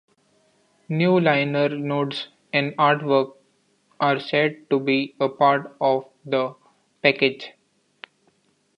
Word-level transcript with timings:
New 0.89 1.19
liner 1.19 1.69
notes 1.69 2.29
and 2.51 2.75
artwork 2.77 3.35
are 3.99 4.19
said 4.19 4.67
to 4.71 4.79
be 4.79 5.15
a 5.19 5.29
part 5.29 5.77
of 5.79 6.07
the 6.25 6.55
package. 7.03 7.51